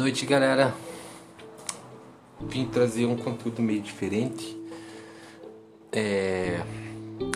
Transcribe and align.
noite, 0.00 0.24
galera. 0.24 0.72
Vim 2.40 2.64
trazer 2.64 3.04
um 3.04 3.16
conteúdo 3.16 3.60
meio 3.60 3.82
diferente. 3.82 4.58
É, 5.92 6.62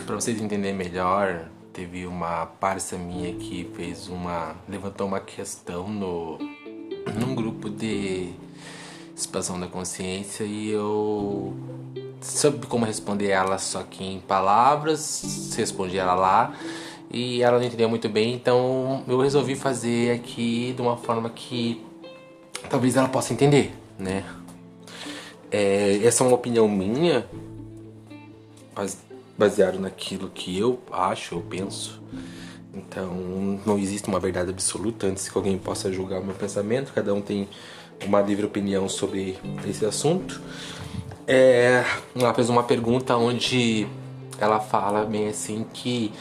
para 0.03 0.15
vocês 0.15 0.41
entenderem 0.41 0.75
melhor, 0.75 1.47
teve 1.71 2.07
uma 2.07 2.47
parça 2.47 2.97
minha 2.97 3.35
que 3.35 3.69
fez 3.75 4.07
uma 4.07 4.55
levantou 4.67 5.05
uma 5.05 5.19
questão 5.19 5.87
no 5.87 6.39
num 7.19 7.35
grupo 7.35 7.69
de 7.69 8.33
expansão 9.15 9.59
da 9.59 9.67
consciência 9.67 10.43
e 10.43 10.71
eu 10.71 11.53
soube 12.19 12.65
como 12.65 12.83
responder 12.83 13.27
ela 13.27 13.59
só 13.59 13.83
que 13.83 14.03
em 14.03 14.19
palavras, 14.19 15.53
respondi 15.55 15.99
ela 15.99 16.15
lá 16.15 16.55
e 17.11 17.43
ela 17.43 17.59
não 17.59 17.65
entendeu 17.65 17.87
muito 17.87 18.09
bem, 18.09 18.33
então 18.33 19.03
eu 19.07 19.19
resolvi 19.21 19.55
fazer 19.55 20.15
aqui 20.15 20.73
de 20.75 20.81
uma 20.81 20.97
forma 20.97 21.29
que 21.29 21.85
talvez 22.69 22.95
ela 22.95 23.07
possa 23.07 23.33
entender, 23.33 23.73
né? 23.97 24.23
É, 25.51 26.01
essa 26.03 26.23
é 26.23 26.27
uma 26.27 26.35
opinião 26.35 26.67
minha, 26.67 27.25
baseado 29.37 29.79
naquilo 29.79 30.29
que 30.29 30.57
eu 30.57 30.79
acho, 30.91 31.35
eu 31.35 31.41
penso. 31.41 32.01
Então, 32.73 33.59
não 33.65 33.77
existe 33.77 34.07
uma 34.07 34.19
verdade 34.19 34.49
absoluta 34.49 35.07
antes 35.07 35.29
que 35.29 35.37
alguém 35.37 35.57
possa 35.57 35.91
julgar 35.91 36.19
o 36.19 36.25
meu 36.25 36.35
pensamento. 36.35 36.91
Cada 36.93 37.13
um 37.13 37.21
tem 37.21 37.47
uma 38.05 38.21
livre 38.21 38.45
opinião 38.45 38.89
sobre 38.89 39.37
esse 39.67 39.85
assunto. 39.85 40.41
É, 41.25 41.83
ela 42.15 42.33
fez 42.33 42.49
uma 42.49 42.63
pergunta 42.63 43.15
onde 43.15 43.87
ela 44.39 44.59
fala 44.59 45.05
bem 45.05 45.29
assim 45.29 45.65
que 45.73 46.11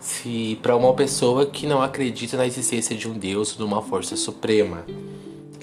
se 0.00 0.58
para 0.62 0.74
uma 0.74 0.94
pessoa 0.94 1.46
que 1.46 1.66
não 1.66 1.82
acredita 1.82 2.36
na 2.36 2.46
existência 2.46 2.96
de 2.96 3.08
um 3.08 3.12
Deus, 3.12 3.56
de 3.56 3.62
uma 3.62 3.82
força 3.82 4.16
suprema, 4.16 4.84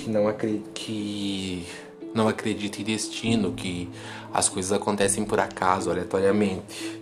que 0.05 0.11
não, 0.11 0.27
acredita, 0.27 0.69
que 0.75 1.65
não 2.13 2.27
acredita 2.27 2.79
em 2.79 2.83
destino, 2.83 3.51
que 3.53 3.89
as 4.31 4.47
coisas 4.47 4.71
acontecem 4.71 5.25
por 5.25 5.39
acaso, 5.39 5.89
aleatoriamente. 5.89 7.01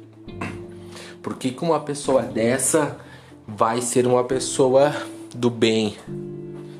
Por 1.21 1.35
que, 1.35 1.53
uma 1.61 1.81
pessoa 1.81 2.21
dessa 2.21 2.97
vai 3.45 3.81
ser 3.81 4.07
uma 4.07 4.23
pessoa 4.23 4.95
do 5.35 5.49
bem? 5.49 5.97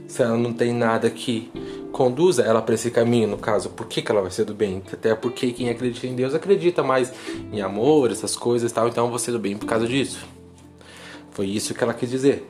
Se 0.07 0.21
ela 0.21 0.37
não 0.37 0.53
tem 0.53 0.73
nada 0.73 1.09
que 1.09 1.51
conduza 1.91 2.41
ela 2.43 2.61
para 2.61 2.75
esse 2.75 2.89
caminho, 2.89 3.27
no 3.27 3.37
caso, 3.37 3.69
por 3.69 3.85
que, 3.87 4.01
que 4.01 4.09
ela 4.09 4.21
vai 4.21 4.31
ser 4.31 4.45
do 4.45 4.53
bem? 4.53 4.81
Até 4.91 5.13
porque 5.15 5.51
quem 5.51 5.69
acredita 5.69 6.07
em 6.07 6.15
Deus 6.15 6.33
acredita 6.33 6.81
mais 6.81 7.11
em 7.51 7.61
amor, 7.61 8.11
essas 8.11 8.35
coisas 8.35 8.71
e 8.71 8.73
tal, 8.73 8.87
então 8.87 9.05
eu 9.05 9.09
vou 9.09 9.19
ser 9.19 9.31
do 9.31 9.39
bem 9.39 9.57
por 9.57 9.65
causa 9.65 9.85
disso. 9.85 10.25
Foi 11.31 11.47
isso 11.47 11.73
que 11.73 11.83
ela 11.83 11.93
quis 11.93 12.09
dizer 12.09 12.47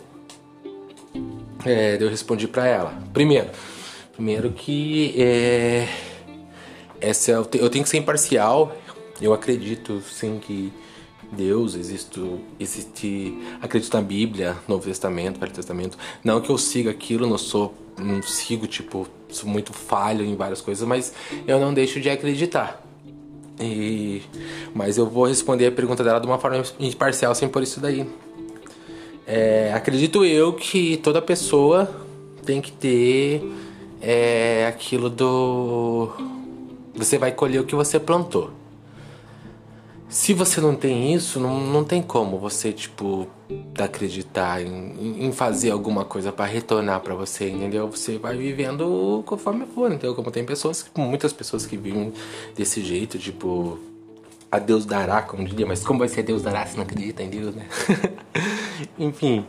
é, 1.66 1.98
eu 2.00 2.10
respondi 2.10 2.48
para 2.48 2.68
ela. 2.68 2.94
Primeiro, 3.14 3.50
primeiro 4.14 4.52
que 4.52 5.14
é, 5.22 5.88
essa 7.00 7.32
eu 7.32 7.70
tenho 7.70 7.84
que 7.84 7.90
ser 7.90 7.98
imparcial. 7.98 8.76
Eu 9.22 9.34
acredito 9.34 10.02
sim 10.02 10.40
que 10.40 10.74
Deus 11.32 11.76
existe, 11.76 12.20
existe, 12.60 13.38
acredito 13.62 13.94
na 13.94 14.02
Bíblia, 14.02 14.56
Novo 14.68 14.86
Testamento, 14.86 15.40
Velho 15.40 15.52
Testamento. 15.52 15.98
Não 16.24 16.42
que 16.42 16.50
eu 16.50 16.58
siga 16.58 16.92
aquilo, 16.92 17.28
não 17.28 17.38
sou, 17.38 17.74
não 17.98 18.22
sigo 18.22 18.68
tipo, 18.68 19.08
sou 19.30 19.50
muito 19.50 19.74
falho 19.74 20.24
em 20.26 20.36
várias 20.36 20.62
coisas, 20.62 20.88
mas 20.88 21.14
eu 21.48 21.60
não 21.60 21.74
deixo 21.74 22.00
de 22.00 22.10
acreditar. 22.10 22.82
E, 23.60 24.22
mas 24.74 24.98
eu 24.98 25.08
vou 25.08 25.26
responder 25.26 25.68
a 25.68 25.72
pergunta 25.72 26.04
dela 26.04 26.20
de 26.20 26.28
uma 26.28 26.40
forma 26.40 26.64
imparcial, 26.80 27.34
sem 27.36 27.48
por 27.48 27.64
isso 27.64 27.80
daí. 27.80 28.08
É, 29.26 29.72
acredito 29.74 30.26
eu 30.26 30.54
que 30.54 30.98
toda 30.98 31.22
pessoa 31.22 31.90
tem 32.46 32.62
que 32.62 32.72
ter 32.72 33.42
é, 34.02 34.66
aquilo 34.68 35.10
do. 35.10 36.10
Você 36.96 37.18
vai 37.18 37.32
colher 37.32 37.62
o 37.62 37.66
que 37.66 37.76
você 37.76 38.00
plantou. 38.00 38.52
Se 40.10 40.32
você 40.32 40.62
não 40.62 40.76
tem 40.76 41.12
isso, 41.12 41.40
não, 41.40 41.60
não 41.60 41.84
tem 41.84 42.00
como 42.00 42.38
você, 42.38 42.72
tipo, 42.72 43.28
acreditar 43.80 44.62
em, 44.62 45.26
em 45.26 45.32
fazer 45.32 45.72
alguma 45.72 46.06
coisa 46.06 46.32
para 46.32 46.46
retornar 46.46 47.00
para 47.00 47.16
você, 47.16 47.50
entendeu? 47.50 47.90
Você 47.90 48.20
vai 48.20 48.38
vivendo 48.38 49.24
conforme 49.26 49.66
for, 49.66 49.92
entendeu? 49.92 50.14
Como 50.14 50.30
tem 50.30 50.46
pessoas, 50.46 50.86
muitas 50.96 51.34
pessoas 51.34 51.66
que 51.66 51.76
vivem 51.76 52.14
desse 52.56 52.84
jeito, 52.84 53.18
tipo, 53.18 53.80
a 54.54 54.60
Deus 54.60 54.86
dará, 54.86 55.24
como 55.24 55.44
diria, 55.44 55.66
mas 55.66 55.84
como 55.84 55.98
vai 55.98 56.08
ser 56.08 56.22
Deus 56.22 56.44
dará 56.44 56.64
se 56.68 56.76
não 56.76 56.84
acredita 56.84 57.24
em 57.24 57.30
Deus, 57.30 57.56
né? 57.56 57.66
Enfim. 59.00 59.44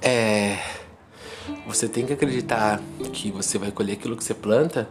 É. 0.00 0.56
Você 1.66 1.88
tem 1.88 2.06
que 2.06 2.12
acreditar 2.12 2.80
que 3.12 3.32
você 3.32 3.58
vai 3.58 3.72
colher 3.72 3.94
aquilo 3.94 4.16
que 4.16 4.22
você 4.22 4.32
planta, 4.32 4.88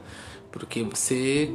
porque 0.52 0.84
você 0.84 1.50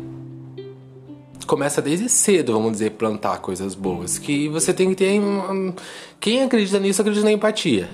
começa 1.47 1.83
desde 1.83 2.09
cedo, 2.09 2.55
vamos 2.55 2.73
dizer, 2.73 2.93
plantar 2.93 3.43
coisas 3.43 3.75
boas. 3.75 4.17
Que 4.17 4.49
você 4.49 4.73
tem 4.73 4.89
que 4.89 4.97
ter. 4.97 5.21
Quem 6.19 6.45
acredita 6.45 6.81
nisso 6.81 7.03
acredita 7.03 7.27
na 7.27 7.33
empatia. 7.33 7.91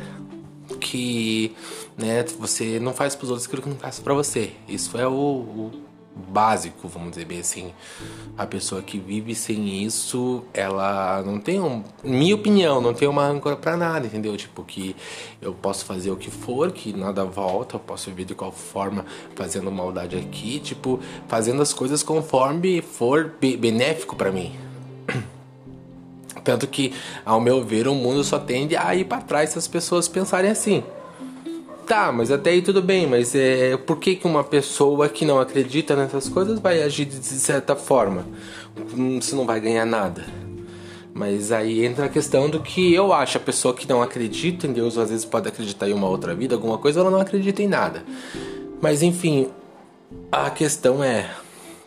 Que 0.79 1.57
né, 1.99 2.25
você 2.39 2.79
não 2.79 2.95
faz 2.95 3.17
para 3.17 3.25
os 3.25 3.31
outros 3.31 3.49
aquilo 3.49 3.63
que 3.63 3.69
não 3.69 3.77
faz 3.77 3.99
para 3.99 4.15
você. 4.15 4.53
Isso 4.69 4.97
é 4.97 5.09
o, 5.09 5.11
o 5.11 5.90
básico, 6.21 6.87
vamos 6.89 7.11
dizer 7.11 7.25
bem 7.25 7.41
assim. 7.41 7.73
A 8.37 8.47
pessoa 8.47 8.83
que 8.83 8.99
vive 8.99 9.35
sem 9.35 9.83
isso, 9.85 10.45
ela 10.53 11.23
não 11.23 11.41
tem 11.41 11.61
um, 11.61 11.83
minha 12.05 12.35
opinião, 12.35 12.81
não 12.81 12.95
tem 12.95 13.09
uma 13.09 13.25
âncora 13.25 13.57
para 13.57 13.77
nada, 13.77 14.07
entendeu? 14.07 14.37
Tipo 14.37 14.63
que 14.63 14.95
eu 15.41 15.53
posso 15.53 15.85
fazer 15.85 16.11
o 16.11 16.17
que 16.17 16.31
for, 16.31 16.71
que 16.71 16.93
nada 16.93 17.25
volta, 17.25 17.77
eu 17.77 17.81
posso 17.81 18.11
viver 18.11 18.25
de 18.25 18.35
qual 18.35 18.53
forma 18.53 19.05
fazendo 19.35 19.71
maldade 19.71 20.17
aqui, 20.17 20.61
tipo, 20.61 21.01
fazendo 21.29 21.63
as 21.63 21.73
coisas 21.73 22.03
conforme 22.03 22.83
for 22.83 23.35
benéfico 23.41 24.15
para 24.15 24.31
mim. 24.31 24.55
Tanto 26.45 26.67
que, 26.67 26.95
ao 27.25 27.41
meu 27.41 27.65
ver, 27.65 27.87
o 27.87 27.95
mundo 27.95 28.25
só 28.25 28.39
tende 28.39 28.77
a 28.77 28.95
ir 28.95 29.05
para 29.05 29.21
trás 29.23 29.51
se 29.51 29.59
as 29.59 29.69
pessoas 29.69 30.09
pensarem 30.09 30.51
assim. 30.51 30.83
Tá, 31.91 32.13
mas 32.13 32.31
até 32.31 32.51
aí 32.51 32.63
tudo 32.63 32.81
bem, 32.81 33.05
mas 33.05 33.35
é, 33.35 33.77
por 33.77 33.97
que, 33.97 34.15
que 34.15 34.25
uma 34.25 34.45
pessoa 34.45 35.09
que 35.09 35.25
não 35.25 35.41
acredita 35.41 35.97
nessas 35.97 36.29
coisas 36.29 36.61
vai 36.61 36.81
agir 36.85 37.05
de 37.05 37.17
certa 37.17 37.75
forma? 37.75 38.25
Você 39.21 39.35
não 39.35 39.45
vai 39.45 39.61
ganhar 39.61 39.85
nada. 39.85 40.25
Mas 41.13 41.51
aí 41.51 41.85
entra 41.85 42.05
a 42.05 42.09
questão 42.09 42.49
do 42.49 42.61
que 42.61 42.95
eu 42.95 43.13
acho. 43.13 43.39
A 43.39 43.41
pessoa 43.41 43.75
que 43.75 43.89
não 43.89 44.01
acredita 44.01 44.69
em 44.69 44.73
Deus, 44.73 44.97
às 44.97 45.11
vezes 45.11 45.25
pode 45.25 45.49
acreditar 45.49 45.89
em 45.89 45.93
uma 45.93 46.07
outra 46.07 46.33
vida, 46.33 46.55
alguma 46.55 46.79
coisa, 46.79 47.01
ela 47.01 47.11
não 47.11 47.19
acredita 47.19 47.61
em 47.61 47.67
nada. 47.67 48.05
Mas 48.81 49.03
enfim, 49.03 49.49
a 50.31 50.49
questão 50.49 51.03
é: 51.03 51.29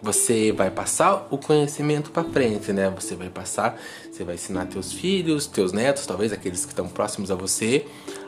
você 0.02 0.52
vai 0.52 0.70
passar 0.70 1.30
o 1.32 1.38
conhecimento 1.38 2.12
para 2.12 2.26
frente, 2.26 2.74
né? 2.74 2.94
Você 3.00 3.16
vai 3.16 3.30
passar, 3.30 3.80
você 4.12 4.26
vai 4.26 4.36
ensinar 4.36 4.66
teus 4.66 4.92
filhos, 4.92 5.48
teus 5.48 5.72
netos, 5.72 6.06
talvez 6.06 6.34
aqueles 6.34 6.66
que 6.66 6.74
estão 6.74 6.90
próximos 6.90 7.32
a 7.32 7.36
você, 7.36 7.86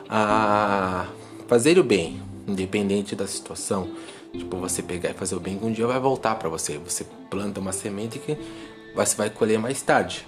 a 0.08 1.04
fazer 1.46 1.78
o 1.78 1.84
bem, 1.84 2.20
independente 2.46 3.14
da 3.14 3.26
situação. 3.26 3.88
Tipo, 4.32 4.56
você 4.58 4.82
pegar 4.82 5.10
e 5.10 5.14
fazer 5.14 5.34
o 5.34 5.40
bem 5.40 5.58
que 5.58 5.64
um 5.64 5.72
dia 5.72 5.86
vai 5.86 5.98
voltar 5.98 6.34
para 6.36 6.48
você. 6.48 6.78
Você 6.78 7.06
planta 7.30 7.60
uma 7.60 7.72
semente 7.72 8.18
que 8.18 8.36
você 8.94 9.16
vai 9.16 9.30
colher 9.30 9.58
mais 9.58 9.80
tarde. 9.82 10.26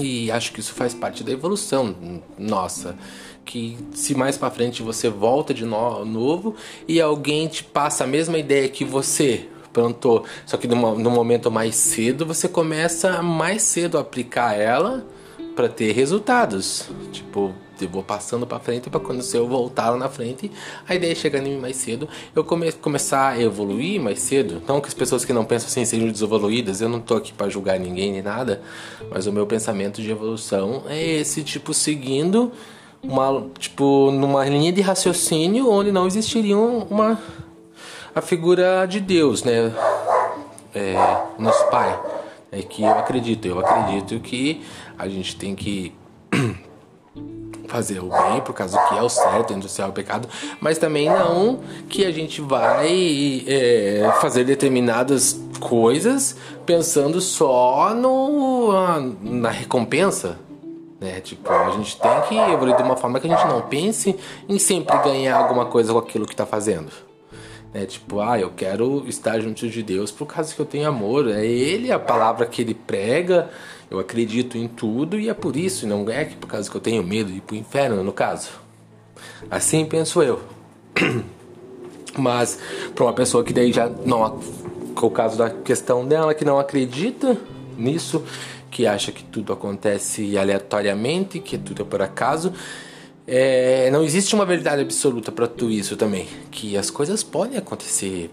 E 0.00 0.30
acho 0.30 0.52
que 0.52 0.60
isso 0.60 0.72
faz 0.72 0.94
parte 0.94 1.22
da 1.22 1.32
evolução 1.32 1.94
nossa. 2.38 2.96
Que 3.44 3.76
se 3.92 4.14
mais 4.14 4.38
para 4.38 4.50
frente 4.50 4.82
você 4.82 5.08
volta 5.08 5.52
de 5.52 5.64
novo 5.64 6.54
e 6.88 7.00
alguém 7.00 7.48
te 7.48 7.62
passa 7.62 8.04
a 8.04 8.06
mesma 8.06 8.38
ideia 8.38 8.68
que 8.68 8.84
você 8.84 9.48
plantou, 9.72 10.26
só 10.44 10.58
que 10.58 10.68
no, 10.68 10.98
no 10.98 11.10
momento 11.10 11.50
mais 11.50 11.76
cedo 11.76 12.26
você 12.26 12.46
começa 12.46 13.22
mais 13.22 13.62
cedo 13.62 13.96
a 13.96 14.02
aplicar 14.02 14.54
ela 14.54 15.06
para 15.54 15.68
ter 15.68 15.92
resultados. 15.92 16.88
Tipo, 17.12 17.52
eu 17.80 17.88
vou 17.88 18.02
passando 18.02 18.46
para 18.46 18.58
frente 18.60 18.88
para 18.88 19.00
quando 19.00 19.22
eu 19.34 19.48
voltar 19.48 19.90
lá 19.90 19.96
na 19.96 20.08
frente, 20.08 20.50
a 20.88 20.94
ideia 20.94 21.12
é 21.12 21.14
chegar 21.14 21.40
em 21.40 21.54
mim 21.54 21.60
mais 21.60 21.76
cedo, 21.76 22.08
eu 22.34 22.44
come, 22.44 22.70
começar 22.72 23.30
a 23.30 23.40
evoluir 23.40 24.00
mais 24.00 24.20
cedo. 24.20 24.62
Não 24.66 24.80
que 24.80 24.88
as 24.88 24.94
pessoas 24.94 25.24
que 25.24 25.32
não 25.32 25.44
pensam 25.44 25.68
assim 25.68 25.84
sejam 25.84 26.08
desevoluídas, 26.08 26.80
eu 26.80 26.88
não 26.88 27.00
tô 27.00 27.16
aqui 27.16 27.32
para 27.32 27.48
julgar 27.48 27.78
ninguém 27.78 28.12
nem 28.12 28.22
nada, 28.22 28.62
mas 29.10 29.26
o 29.26 29.32
meu 29.32 29.46
pensamento 29.46 30.00
de 30.00 30.10
evolução 30.10 30.84
é 30.86 31.02
esse 31.02 31.42
tipo 31.42 31.74
seguindo 31.74 32.52
uma 33.02 33.46
tipo 33.58 34.12
numa 34.12 34.44
linha 34.44 34.72
de 34.72 34.80
raciocínio 34.80 35.68
onde 35.68 35.90
não 35.90 36.06
existiria 36.06 36.56
uma 36.56 37.18
a 38.14 38.20
figura 38.20 38.86
de 38.86 39.00
Deus, 39.00 39.42
né? 39.42 39.72
É, 40.74 40.94
nosso 41.38 41.66
Pai. 41.68 41.98
É 42.54 42.60
que 42.60 42.82
eu 42.82 42.90
acredito, 42.90 43.48
eu 43.48 43.58
acredito 43.58 44.20
que 44.20 44.62
a 44.98 45.08
gente 45.08 45.36
tem 45.36 45.54
que 45.54 45.94
fazer 47.68 48.00
o 48.00 48.08
bem 48.08 48.40
por 48.40 48.54
causa 48.54 48.78
do 48.78 48.88
que 48.88 48.98
é 48.98 49.02
o 49.02 49.08
certo 49.08 49.68
céu 49.68 49.86
e 49.86 49.90
o 49.90 49.92
pecado, 49.92 50.28
mas 50.60 50.78
também 50.78 51.08
não 51.08 51.60
que 51.88 52.04
a 52.04 52.10
gente 52.10 52.40
vai 52.40 53.44
é, 53.46 54.12
fazer 54.20 54.44
determinadas 54.44 55.40
coisas 55.58 56.36
pensando 56.66 57.20
só 57.20 57.94
no, 57.94 58.72
na 59.22 59.50
recompensa. 59.50 60.38
Né? 61.00 61.20
Tipo, 61.20 61.50
a 61.50 61.70
gente 61.70 61.98
tem 61.98 62.20
que 62.28 62.36
evoluir 62.36 62.76
de 62.76 62.82
uma 62.82 62.96
forma 62.96 63.18
que 63.18 63.26
a 63.26 63.36
gente 63.36 63.46
não 63.48 63.62
pense 63.62 64.16
em 64.48 64.58
sempre 64.58 64.96
ganhar 64.98 65.36
alguma 65.36 65.66
coisa 65.66 65.92
com 65.92 65.98
aquilo 65.98 66.26
que 66.26 66.32
está 66.32 66.46
fazendo. 66.46 66.92
Né? 67.74 67.86
Tipo, 67.86 68.20
ah, 68.20 68.38
eu 68.38 68.50
quero 68.50 69.04
estar 69.08 69.40
junto 69.40 69.68
de 69.68 69.82
Deus 69.82 70.12
por 70.12 70.26
causa 70.26 70.54
que 70.54 70.60
eu 70.60 70.66
tenho 70.66 70.88
amor. 70.88 71.28
É 71.28 71.44
Ele 71.44 71.90
a 71.90 71.98
palavra 71.98 72.46
que 72.46 72.62
Ele 72.62 72.74
prega, 72.74 73.50
eu 73.92 74.00
acredito 74.00 74.56
em 74.56 74.66
tudo 74.66 75.20
e 75.20 75.28
é 75.28 75.34
por 75.34 75.54
isso, 75.54 75.86
não 75.86 76.08
é 76.08 76.24
que 76.24 76.34
por 76.36 76.46
causa 76.46 76.70
que 76.70 76.74
eu 76.74 76.80
tenho 76.80 77.02
medo 77.02 77.30
de 77.30 77.38
ir 77.38 77.40
pro 77.42 77.54
inferno, 77.54 78.02
no 78.02 78.12
caso. 78.12 78.48
Assim 79.50 79.84
penso 79.84 80.22
eu. 80.22 80.40
Mas 82.16 82.58
para 82.94 83.04
uma 83.04 83.12
pessoa 83.12 83.44
que 83.44 83.52
daí 83.52 83.70
já 83.70 83.88
não 83.88 84.40
o 84.98 85.10
caso 85.10 85.36
da 85.36 85.50
questão 85.50 86.06
dela 86.06 86.32
que 86.32 86.44
não 86.44 86.58
acredita 86.58 87.36
nisso, 87.76 88.24
que 88.70 88.86
acha 88.86 89.12
que 89.12 89.24
tudo 89.24 89.52
acontece 89.52 90.38
aleatoriamente, 90.38 91.38
que 91.38 91.58
tudo 91.58 91.82
é 91.82 91.84
por 91.84 92.00
acaso, 92.00 92.52
é, 93.26 93.90
não 93.90 94.02
existe 94.02 94.34
uma 94.34 94.46
verdade 94.46 94.80
absoluta 94.80 95.30
para 95.30 95.46
tudo 95.46 95.70
isso 95.70 95.96
também, 95.96 96.26
que 96.50 96.78
as 96.78 96.90
coisas 96.90 97.22
podem 97.22 97.58
acontecer 97.58 98.30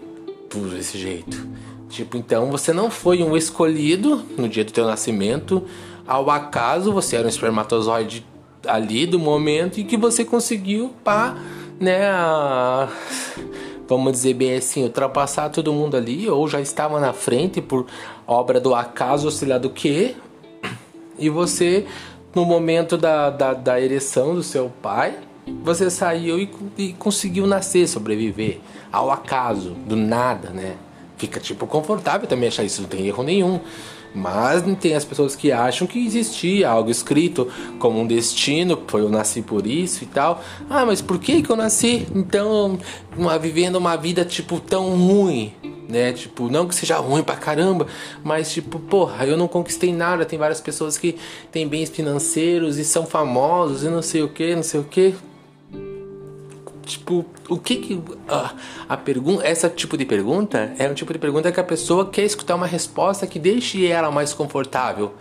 por 0.50 0.76
esse 0.76 0.98
jeito. 0.98 1.48
Tipo, 1.88 2.16
então 2.16 2.50
você 2.50 2.72
não 2.72 2.90
foi 2.90 3.22
um 3.22 3.36
escolhido 3.36 4.22
no 4.36 4.48
dia 4.48 4.64
do 4.64 4.72
teu 4.72 4.84
nascimento, 4.86 5.64
ao 6.06 6.28
acaso 6.28 6.92
você 6.92 7.16
era 7.16 7.26
um 7.26 7.28
espermatozoide 7.28 8.26
ali 8.66 9.06
do 9.06 9.18
momento 9.18 9.78
e 9.78 9.84
que 9.84 9.96
você 9.96 10.24
conseguiu 10.24 10.92
pá, 11.02 11.36
né, 11.80 12.08
a, 12.10 12.88
vamos 13.88 14.12
dizer 14.12 14.34
bem 14.34 14.56
assim, 14.56 14.82
ultrapassar 14.84 15.48
todo 15.48 15.72
mundo 15.72 15.96
ali 15.96 16.28
ou 16.28 16.46
já 16.46 16.60
estava 16.60 17.00
na 17.00 17.12
frente 17.12 17.60
por 17.60 17.86
obra 18.26 18.60
do 18.60 18.74
acaso, 18.74 19.30
sei 19.30 19.48
lá 19.48 19.58
do 19.58 19.70
que, 19.70 20.14
e 21.18 21.28
você 21.28 21.86
no 22.34 22.44
momento 22.44 22.96
da, 22.96 23.30
da, 23.30 23.52
da 23.52 23.80
ereção 23.80 24.34
do 24.34 24.42
seu 24.42 24.70
pai, 24.80 25.18
você 25.62 25.90
saiu 25.90 26.38
e, 26.38 26.50
e 26.78 26.92
conseguiu 26.94 27.46
nascer, 27.46 27.86
sobreviver 27.88 28.60
ao 28.92 29.10
acaso, 29.10 29.70
do 29.86 29.96
nada, 29.96 30.50
né? 30.50 30.76
Fica 31.16 31.38
tipo 31.38 31.66
confortável 31.66 32.26
também 32.26 32.48
achar 32.48 32.64
isso, 32.64 32.82
não 32.82 32.88
tem 32.88 33.06
erro 33.06 33.22
nenhum. 33.22 33.60
Mas 34.14 34.64
tem 34.80 34.94
as 34.94 35.04
pessoas 35.04 35.36
que 35.36 35.52
acham 35.52 35.86
que 35.86 36.04
existia 36.04 36.68
algo 36.68 36.90
escrito 36.90 37.48
como 37.78 38.00
um 38.00 38.06
destino, 38.06 38.80
foi 38.88 39.02
eu 39.02 39.08
nasci 39.08 39.40
por 39.40 39.66
isso 39.66 40.02
e 40.02 40.06
tal. 40.06 40.42
Ah, 40.68 40.84
mas 40.84 41.00
por 41.00 41.18
que 41.18 41.42
que 41.42 41.50
eu 41.50 41.56
nasci 41.56 42.06
então 42.14 42.78
uma, 43.16 43.38
vivendo 43.38 43.76
uma 43.76 43.96
vida 43.96 44.24
tipo 44.24 44.58
tão 44.58 44.96
ruim? 44.96 45.52
Né? 45.88 46.12
Tipo, 46.12 46.48
não 46.48 46.66
que 46.66 46.74
seja 46.74 46.98
ruim 46.98 47.22
pra 47.22 47.34
caramba, 47.34 47.86
mas 48.22 48.52
tipo, 48.52 48.78
porra, 48.78 49.26
eu 49.26 49.36
não 49.36 49.48
conquistei 49.48 49.92
nada. 49.92 50.24
Tem 50.24 50.38
várias 50.38 50.60
pessoas 50.60 50.96
que 50.96 51.16
têm 51.52 51.68
bens 51.68 51.90
financeiros 51.90 52.78
e 52.78 52.84
são 52.84 53.06
famosos 53.06 53.82
e 53.82 53.88
não 53.88 54.02
sei 54.02 54.22
o 54.22 54.28
que, 54.28 54.54
não 54.54 54.62
sei 54.62 54.80
o 54.80 54.84
que. 54.84 55.14
Tipo, 56.90 57.24
o 57.48 57.56
que 57.56 57.76
que 57.76 58.02
a, 58.28 58.52
a 58.88 58.96
pergunta, 58.96 59.46
essa 59.46 59.68
tipo 59.68 59.96
de 59.96 60.04
pergunta 60.04 60.74
é 60.76 60.88
um 60.88 60.94
tipo 60.94 61.12
de 61.12 61.20
pergunta 61.20 61.52
que 61.52 61.60
a 61.60 61.64
pessoa 61.64 62.10
quer 62.10 62.24
escutar 62.24 62.56
uma 62.56 62.66
resposta 62.66 63.28
que 63.28 63.38
deixe 63.38 63.86
ela 63.86 64.10
mais 64.10 64.34
confortável 64.34 65.14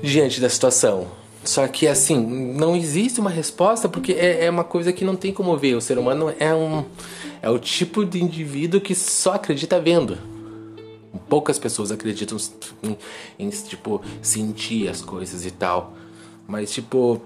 diante 0.00 0.40
da 0.40 0.48
situação. 0.48 1.08
Só 1.44 1.66
que 1.66 1.88
assim, 1.88 2.24
não 2.54 2.76
existe 2.76 3.18
uma 3.18 3.30
resposta 3.30 3.88
porque 3.88 4.12
é, 4.12 4.44
é 4.44 4.50
uma 4.50 4.62
coisa 4.62 4.92
que 4.92 5.04
não 5.04 5.16
tem 5.16 5.32
como 5.32 5.56
ver. 5.56 5.74
O 5.74 5.80
ser 5.80 5.98
humano 5.98 6.32
é 6.38 6.54
um 6.54 6.84
é 7.42 7.50
o 7.50 7.58
tipo 7.58 8.04
de 8.04 8.22
indivíduo 8.22 8.80
que 8.80 8.94
só 8.94 9.32
acredita 9.32 9.80
vendo. 9.80 10.16
Poucas 11.28 11.58
pessoas 11.58 11.90
acreditam 11.90 12.38
em, 12.80 12.96
em 13.40 13.50
tipo 13.50 14.00
sentir 14.22 14.88
as 14.88 15.00
coisas 15.02 15.44
e 15.44 15.50
tal. 15.50 15.94
Mas 16.46 16.72
tipo, 16.72 17.20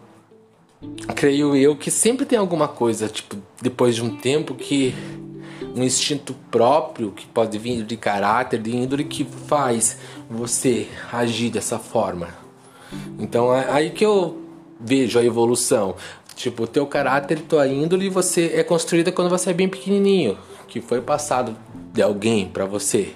creio 1.15 1.57
eu 1.57 1.77
que 1.77 1.91
sempre 1.91 2.27
tem 2.27 2.39
alguma 2.39 2.69
coisa, 2.69 3.09
tipo, 3.09 3.37
depois 3.61 3.95
de 3.95 4.03
um 4.05 4.17
tempo 4.17 4.55
que 4.55 4.95
um 5.75 5.83
instinto 5.83 6.35
próprio 6.51 7.13
que 7.13 7.27
pode 7.27 7.59
vir 7.59 7.85
de 7.85 7.97
caráter, 7.97 8.61
de 8.61 8.75
índole 8.75 9.05
que 9.05 9.25
faz 9.25 9.99
você 10.29 10.89
agir 11.13 11.51
dessa 11.51 11.79
forma. 11.79 12.29
Então 13.19 13.55
é 13.55 13.71
aí 13.71 13.91
que 13.91 14.05
eu 14.05 14.43
vejo 14.81 15.19
a 15.19 15.25
evolução. 15.25 15.95
Tipo, 16.35 16.65
o 16.65 16.67
teu 16.67 16.87
caráter, 16.87 17.41
tua 17.41 17.67
índole, 17.67 18.11
você 18.11 18.53
é 18.55 18.63
construída 18.63 19.11
quando 19.11 19.31
você 19.31 19.51
é 19.51 19.55
bem 19.55 19.69
pequenininho, 19.69 20.37
que 20.69 20.81
foi 20.81 21.01
passado 21.01 21.57
de 21.93 22.03
alguém 22.03 22.47
para 22.49 22.67
você. 22.67 23.15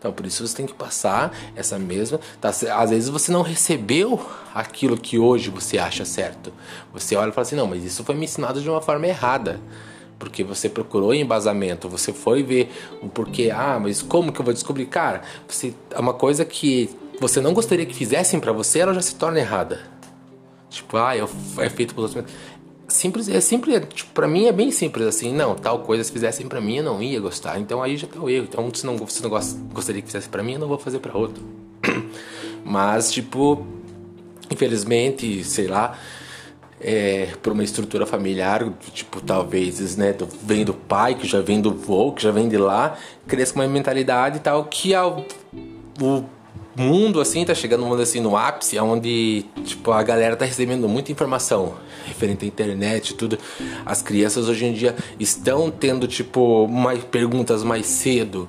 Então, 0.00 0.12
por 0.14 0.24
isso 0.24 0.46
você 0.46 0.56
tem 0.56 0.64
que 0.64 0.72
passar 0.72 1.30
essa 1.54 1.78
mesma. 1.78 2.18
Tá, 2.40 2.48
às 2.48 2.88
vezes 2.88 3.10
você 3.10 3.30
não 3.30 3.42
recebeu 3.42 4.18
aquilo 4.54 4.96
que 4.96 5.18
hoje 5.18 5.50
você 5.50 5.76
acha 5.76 6.06
certo. 6.06 6.50
Você 6.90 7.14
olha 7.14 7.28
e 7.28 7.32
fala 7.32 7.46
assim: 7.46 7.54
não, 7.54 7.66
mas 7.66 7.84
isso 7.84 8.02
foi 8.02 8.14
me 8.14 8.24
ensinado 8.24 8.62
de 8.62 8.70
uma 8.70 8.80
forma 8.80 9.06
errada. 9.06 9.60
Porque 10.18 10.42
você 10.42 10.70
procurou 10.70 11.14
embasamento, 11.14 11.86
você 11.86 12.14
foi 12.14 12.42
ver 12.42 12.72
o 13.02 13.08
porquê. 13.08 13.50
Ah, 13.54 13.78
mas 13.78 14.00
como 14.00 14.32
que 14.32 14.40
eu 14.40 14.44
vou 14.44 14.54
descobrir? 14.54 14.86
Cara, 14.86 15.20
você, 15.46 15.74
é 15.90 16.00
uma 16.00 16.14
coisa 16.14 16.46
que 16.46 16.90
você 17.20 17.38
não 17.38 17.52
gostaria 17.52 17.84
que 17.84 17.94
fizessem 17.94 18.40
para 18.40 18.52
você, 18.52 18.78
ela 18.80 18.94
já 18.94 19.02
se 19.02 19.14
torna 19.14 19.38
errada. 19.38 19.80
Tipo, 20.70 20.96
ah, 20.96 21.12
é 21.14 21.68
feito 21.68 21.94
pelos 21.94 22.14
outros 22.16 22.34
simples, 23.00 23.28
é 23.28 23.40
simples, 23.40 23.82
tipo, 23.94 24.12
pra 24.12 24.28
mim 24.28 24.46
é 24.46 24.52
bem 24.52 24.70
simples 24.70 25.06
assim, 25.06 25.32
não, 25.32 25.54
tal 25.54 25.80
coisa 25.80 26.04
se 26.04 26.12
fizessem 26.12 26.46
para 26.46 26.60
mim 26.60 26.76
eu 26.76 26.84
não 26.84 27.02
ia 27.02 27.18
gostar, 27.18 27.58
então 27.58 27.82
aí 27.82 27.96
já 27.96 28.06
tá 28.06 28.20
o 28.20 28.28
erro. 28.28 28.46
Então 28.48 28.72
se 28.72 28.84
não, 28.84 29.06
se 29.08 29.22
não 29.22 29.30
gost, 29.30 29.56
gostaria 29.72 30.02
que 30.02 30.06
fizesse 30.06 30.28
para 30.28 30.42
mim, 30.42 30.54
eu 30.54 30.58
não 30.58 30.68
vou 30.68 30.78
fazer 30.78 30.98
para 30.98 31.16
outro. 31.16 31.42
Mas, 32.64 33.10
tipo, 33.10 33.66
infelizmente, 34.50 35.42
sei 35.44 35.66
lá, 35.66 35.98
é, 36.78 37.28
por 37.42 37.54
uma 37.54 37.64
estrutura 37.64 38.04
familiar, 38.04 38.70
tipo, 38.92 39.20
talvez, 39.20 39.96
né, 39.96 40.12
do, 40.12 40.26
vem 40.26 40.64
do 40.64 40.74
pai, 40.74 41.14
que 41.14 41.26
já 41.26 41.40
vem 41.40 41.60
do 41.60 41.74
vô, 41.74 42.12
que 42.12 42.22
já 42.22 42.30
vem 42.30 42.48
de 42.48 42.58
lá, 42.58 42.98
cresce 43.26 43.54
uma 43.54 43.66
mentalidade 43.66 44.36
e 44.36 44.40
tal, 44.40 44.64
que 44.64 44.94
ao, 44.94 45.24
o 46.00 46.24
mundo 46.76 47.20
assim 47.20 47.44
tá 47.44 47.54
chegando 47.54 47.84
mundo 47.84 48.02
assim 48.02 48.20
no 48.20 48.36
ápice, 48.36 48.78
onde 48.78 49.44
tipo 49.64 49.90
a 49.92 50.02
galera 50.02 50.36
tá 50.36 50.44
recebendo 50.44 50.88
muita 50.88 51.12
informação 51.12 51.74
referente 52.06 52.44
à 52.44 52.48
internet, 52.48 53.14
tudo. 53.14 53.38
As 53.84 54.02
crianças 54.02 54.48
hoje 54.48 54.66
em 54.66 54.72
dia 54.72 54.94
estão 55.18 55.70
tendo 55.70 56.06
tipo 56.06 56.66
mais 56.68 57.02
perguntas 57.04 57.62
mais 57.62 57.86
cedo. 57.86 58.48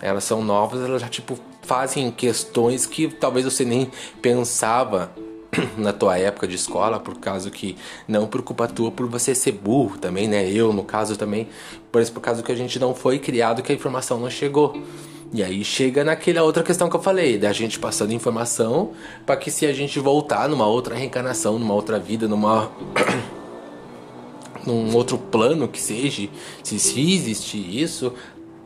Elas 0.00 0.24
são 0.24 0.42
novas, 0.42 0.82
elas 0.82 1.00
já 1.00 1.08
tipo 1.08 1.38
fazem 1.62 2.10
questões 2.10 2.86
que 2.86 3.08
talvez 3.08 3.44
você 3.44 3.64
nem 3.64 3.90
pensava 4.22 5.12
na 5.76 5.92
tua 5.92 6.18
época 6.18 6.46
de 6.46 6.54
escola, 6.54 6.98
por 6.98 7.18
causa 7.18 7.50
que 7.50 7.76
não 8.06 8.26
por 8.26 8.42
culpa 8.42 8.66
tua 8.66 8.90
por 8.90 9.06
você 9.06 9.34
ser 9.34 9.52
burro 9.52 9.98
também, 9.98 10.28
né? 10.28 10.50
Eu 10.50 10.72
no 10.72 10.84
caso 10.84 11.16
também, 11.16 11.48
por 11.90 12.00
isso 12.00 12.12
por 12.12 12.20
causa 12.20 12.42
que 12.42 12.52
a 12.52 12.54
gente 12.54 12.78
não 12.78 12.94
foi 12.94 13.18
criado 13.18 13.62
que 13.62 13.72
a 13.72 13.74
informação 13.74 14.18
não 14.18 14.30
chegou. 14.30 14.80
E 15.32 15.42
aí 15.42 15.62
chega 15.62 16.02
naquela 16.02 16.42
outra 16.42 16.62
questão 16.62 16.88
que 16.88 16.96
eu 16.96 17.02
falei, 17.02 17.36
da 17.36 17.52
gente 17.52 17.78
passando 17.78 18.14
informação 18.14 18.92
para 19.26 19.36
que 19.36 19.50
se 19.50 19.66
a 19.66 19.72
gente 19.74 20.00
voltar 20.00 20.48
numa 20.48 20.66
outra 20.66 20.94
reencarnação, 20.94 21.58
numa 21.58 21.74
outra 21.74 21.98
vida, 21.98 22.26
numa 22.26 22.70
num 24.66 24.94
outro 24.96 25.18
plano 25.18 25.68
que 25.68 25.80
seja, 25.80 26.28
se, 26.62 26.78
se 26.78 27.14
existe 27.14 27.58
isso, 27.58 28.12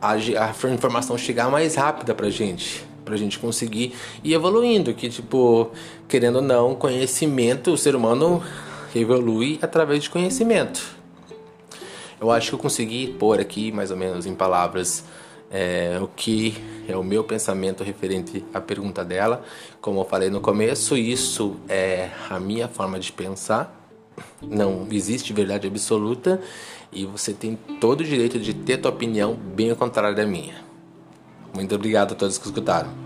a, 0.01 0.13
a 0.13 0.73
informação 0.73 1.17
chegar 1.17 1.51
mais 1.51 1.75
rápida 1.75 2.15
pra 2.15 2.29
gente, 2.29 2.85
pra 3.03 3.17
gente 3.17 3.39
conseguir 3.39 3.93
ir 4.23 4.33
evoluindo, 4.33 4.93
que 4.93 5.09
tipo, 5.09 5.69
querendo 6.07 6.37
ou 6.37 6.41
não, 6.41 6.75
conhecimento, 6.75 7.71
o 7.73 7.77
ser 7.77 7.93
humano 7.93 8.41
evolui 8.95 9.59
através 9.61 10.03
de 10.03 10.09
conhecimento. 10.09 10.81
Eu 12.21 12.31
acho 12.31 12.49
que 12.49 12.55
eu 12.55 12.59
consegui 12.59 13.07
pôr 13.19 13.41
aqui 13.41 13.69
mais 13.69 13.91
ou 13.91 13.97
menos 13.97 14.25
em 14.25 14.33
palavras 14.33 15.03
é, 15.53 15.99
o 16.01 16.07
que 16.07 16.57
é 16.87 16.97
o 16.97 17.03
meu 17.03 17.23
pensamento 17.23 17.83
referente 17.83 18.43
à 18.51 18.59
pergunta 18.59 19.05
dela. 19.05 19.43
Como 19.79 20.01
eu 20.01 20.05
falei 20.05 20.31
no 20.31 20.41
começo, 20.41 20.97
isso 20.97 21.55
é 21.69 22.09
a 22.29 22.39
minha 22.39 22.67
forma 22.67 22.99
de 22.99 23.11
pensar. 23.11 23.79
Não 24.41 24.87
existe 24.91 25.31
verdade 25.31 25.67
absoluta 25.67 26.41
e 26.91 27.05
você 27.05 27.33
tem 27.33 27.55
todo 27.79 28.01
o 28.01 28.03
direito 28.03 28.39
de 28.39 28.53
ter 28.53 28.77
tua 28.77 28.91
opinião 28.91 29.35
bem 29.35 29.69
ao 29.69 29.75
contrário 29.75 30.15
da 30.15 30.25
minha. 30.25 30.55
Muito 31.53 31.73
obrigado 31.75 32.13
a 32.13 32.15
todos 32.15 32.37
que 32.37 32.45
escutaram. 32.45 33.02